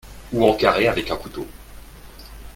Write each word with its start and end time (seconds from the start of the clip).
ou 0.33 0.43
en 0.43 0.55
carrés 0.55 0.87
avec 0.87 1.11
un 1.11 1.15
couteau 1.15 1.45